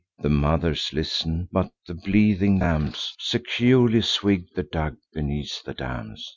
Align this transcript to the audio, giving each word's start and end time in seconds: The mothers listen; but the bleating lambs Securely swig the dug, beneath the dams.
The 0.17 0.29
mothers 0.29 0.89
listen; 0.93 1.47
but 1.51 1.69
the 1.85 1.93
bleating 1.93 2.57
lambs 2.57 3.13
Securely 3.19 4.01
swig 4.01 4.47
the 4.55 4.63
dug, 4.63 4.97
beneath 5.13 5.61
the 5.63 5.75
dams. 5.75 6.27